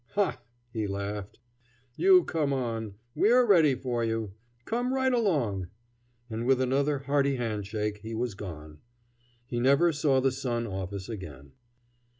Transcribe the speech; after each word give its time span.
"Ha!" 0.15 0.41
he 0.71 0.87
laughed, 0.87 1.37
"you 1.95 2.23
come 2.23 2.51
on! 2.51 2.95
We 3.13 3.29
are 3.31 3.45
ready 3.45 3.75
for 3.75 4.03
you. 4.03 4.31
Come 4.65 4.95
right 4.95 5.13
along!" 5.13 5.67
And 6.27 6.47
with 6.47 6.59
another 6.59 6.97
hearty 6.97 7.35
hand 7.35 7.67
shake 7.67 7.97
he 7.99 8.15
was 8.15 8.33
gone. 8.33 8.79
He 9.45 9.59
never 9.59 9.93
saw 9.93 10.19
the 10.19 10.31
Sun 10.31 10.65
office 10.65 11.07
again. 11.07 11.51